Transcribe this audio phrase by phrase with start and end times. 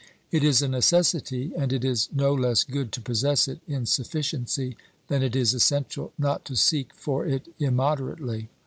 [0.31, 4.75] It is a necessity, and it is no less good to possess it in sufficiency
[5.09, 8.49] than it is essential not to seek for it immoderately.